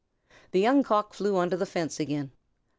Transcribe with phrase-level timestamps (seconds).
[0.49, 2.31] The Young Cock flew onto the fence again.